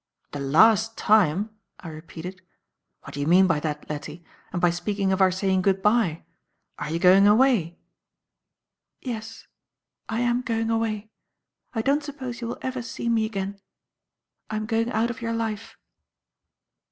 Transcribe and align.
"The 0.31 0.39
last 0.39 0.97
time!" 0.97 1.51
I 1.79 1.89
repeated. 1.89 2.41
"What 3.03 3.13
do 3.13 3.19
you 3.19 3.27
mean 3.27 3.45
by 3.45 3.59
that, 3.59 3.87
Lettie, 3.87 4.25
and 4.51 4.59
by 4.59 4.71
speaking 4.71 5.11
of 5.13 5.21
our 5.21 5.29
saying 5.29 5.61
good 5.61 5.83
bye? 5.83 6.25
Are 6.79 6.89
you 6.89 6.97
going 6.97 7.27
away?" 7.27 7.77
"Yes, 8.99 9.45
I 10.09 10.21
am 10.21 10.41
going 10.41 10.71
away. 10.71 11.11
I 11.75 11.83
don't 11.83 12.03
suppose 12.03 12.41
you 12.41 12.47
will 12.47 12.57
ever 12.63 12.81
see 12.81 13.09
me 13.09 13.25
again. 13.25 13.59
I 14.49 14.55
am 14.55 14.65
going 14.65 14.91
out 14.91 15.11
of 15.11 15.21
your 15.21 15.33
life." 15.33 15.77